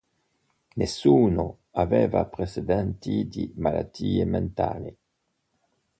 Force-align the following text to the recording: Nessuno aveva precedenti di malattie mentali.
Nessuno 0.77 1.59
aveva 1.73 2.25
precedenti 2.25 3.27
di 3.27 3.53
malattie 3.57 4.25
mentali. 4.25 4.97